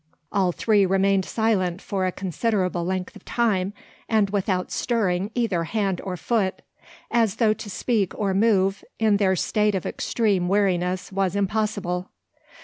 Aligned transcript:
All 0.31 0.51
three 0.51 0.83
remained 0.83 1.25
silent 1.25 1.79
for 1.79 2.07
a 2.07 2.11
considerable 2.11 2.83
length 2.83 3.15
of 3.15 3.23
time, 3.23 3.71
and 4.09 4.31
without 4.31 4.71
stirring 4.71 5.29
either 5.35 5.65
hand 5.65 6.01
or 6.03 6.17
foot, 6.17 6.63
as 7.11 7.35
though 7.35 7.53
to 7.53 7.69
speak 7.69 8.17
or 8.17 8.33
move 8.33 8.83
in 8.97 9.17
their 9.17 9.35
state 9.35 9.75
of 9.75 9.85
extreme 9.85 10.47
weariness 10.49 11.11
was 11.11 11.35
impossible. 11.35 12.09